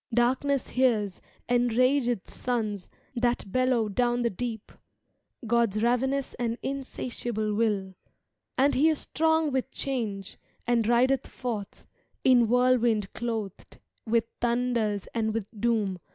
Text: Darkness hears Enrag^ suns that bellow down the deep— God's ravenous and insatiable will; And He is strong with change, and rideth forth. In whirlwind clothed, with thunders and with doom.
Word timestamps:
Darkness 0.15 0.69
hears 0.69 1.21
Enrag^ 1.47 2.27
suns 2.27 2.89
that 3.15 3.51
bellow 3.51 3.87
down 3.87 4.23
the 4.23 4.31
deep— 4.31 4.71
God's 5.45 5.83
ravenous 5.83 6.33
and 6.39 6.57
insatiable 6.63 7.53
will; 7.53 7.93
And 8.57 8.73
He 8.73 8.89
is 8.89 8.97
strong 8.97 9.51
with 9.51 9.69
change, 9.69 10.39
and 10.65 10.87
rideth 10.87 11.27
forth. 11.27 11.85
In 12.23 12.47
whirlwind 12.47 13.13
clothed, 13.13 13.77
with 14.07 14.25
thunders 14.39 15.07
and 15.13 15.35
with 15.35 15.45
doom. 15.61 15.99